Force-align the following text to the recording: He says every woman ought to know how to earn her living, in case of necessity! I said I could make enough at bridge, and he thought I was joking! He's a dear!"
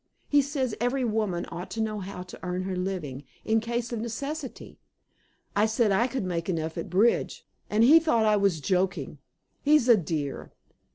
He 0.27 0.41
says 0.41 0.73
every 0.81 1.05
woman 1.05 1.45
ought 1.49 1.69
to 1.69 1.79
know 1.79 1.99
how 1.99 2.23
to 2.23 2.39
earn 2.43 2.63
her 2.63 2.75
living, 2.75 3.23
in 3.45 3.59
case 3.59 3.93
of 3.93 3.99
necessity! 3.99 4.79
I 5.55 5.67
said 5.67 5.91
I 5.91 6.07
could 6.07 6.23
make 6.23 6.49
enough 6.49 6.75
at 6.75 6.89
bridge, 6.89 7.45
and 7.69 7.83
he 7.83 7.99
thought 7.99 8.25
I 8.25 8.35
was 8.35 8.59
joking! 8.59 9.19
He's 9.61 9.87
a 9.87 9.95
dear!" 9.95 10.53